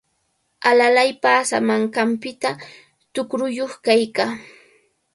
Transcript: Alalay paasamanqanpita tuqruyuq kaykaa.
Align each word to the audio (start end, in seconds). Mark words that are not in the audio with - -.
Alalay 0.69 1.11
paasamanqanpita 1.21 2.49
tuqruyuq 3.13 3.73
kaykaa. 3.85 4.31